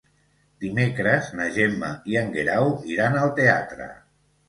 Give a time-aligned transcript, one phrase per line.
[0.63, 3.93] Dimecres na Gemma i en Guerau iran al teatre.